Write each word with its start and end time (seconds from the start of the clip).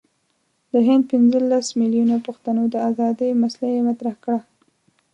د 0.71 0.73
هند 0.87 1.03
پنځه 1.11 1.37
لس 1.51 1.67
میلیونه 1.81 2.15
پښتنو 2.27 2.63
د 2.69 2.75
آزادی 2.89 3.29
مسله 3.43 3.67
یې 3.75 3.81
مطرح 3.89 4.15
کړه. 4.23 4.39